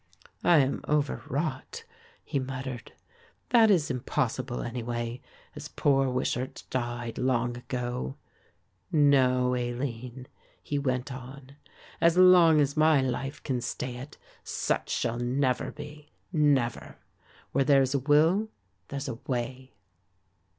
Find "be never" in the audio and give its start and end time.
15.71-16.97